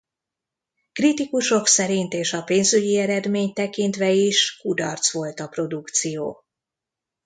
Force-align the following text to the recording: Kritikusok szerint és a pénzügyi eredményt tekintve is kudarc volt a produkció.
Kritikusok 0.91 1.67
szerint 1.67 2.13
és 2.13 2.33
a 2.33 2.41
pénzügyi 2.41 2.97
eredményt 2.97 3.53
tekintve 3.53 4.11
is 4.11 4.57
kudarc 4.61 5.11
volt 5.13 5.39
a 5.39 5.47
produkció. 5.47 6.43